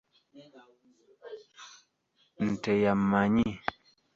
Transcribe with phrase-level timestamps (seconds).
[2.45, 3.51] Nte yamannyi.